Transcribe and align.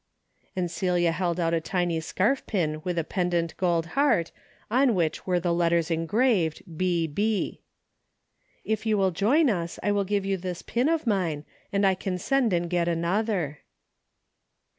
and 0.55 0.71
Celia 0.71 1.11
held 1.11 1.39
out 1.39 1.53
a 1.53 1.61
tiny 1.61 1.99
scarf 1.99 2.43
pin 2.47 2.81
with 2.83 2.97
a 2.97 3.03
pendant 3.03 3.55
gold 3.57 3.85
heart, 3.93 4.31
on 4.71 4.95
which 4.95 5.27
were 5.27 5.39
the 5.39 5.53
letters 5.53 5.91
engraved 5.91 6.63
B. 6.75 7.05
B. 7.05 7.61
"If 8.65 8.83
you 8.87 8.97
will 8.97 9.11
join 9.11 9.47
us, 9.47 9.77
I'll 9.83 10.03
give 10.03 10.25
you 10.25 10.37
this 10.37 10.63
pin 10.63 10.89
of 10.89 11.05
mine, 11.05 11.45
and 11.71 11.85
I 11.85 11.93
can 11.93 12.17
send 12.17 12.51
and 12.51 12.67
get 12.67 12.87
another." 12.87 13.59